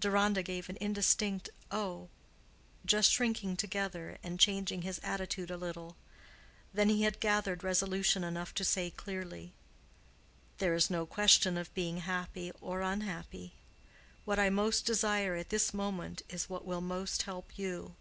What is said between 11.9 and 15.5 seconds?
happy or unhappy. What I most desire at